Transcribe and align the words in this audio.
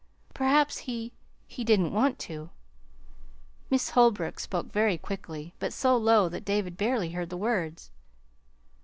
"Perhaps 0.33 0.79
he 0.89 1.13
he 1.45 1.63
didn't 1.63 1.93
want 1.93 2.17
to." 2.17 2.49
Miss 3.69 3.91
Holbrook 3.91 4.39
spoke 4.39 4.71
very 4.73 4.97
quickly, 4.97 5.53
but 5.59 5.71
so 5.73 5.95
low 5.95 6.27
that 6.27 6.43
David 6.43 6.75
barely 6.75 7.11
heard 7.11 7.29
the 7.29 7.37
words. 7.37 7.91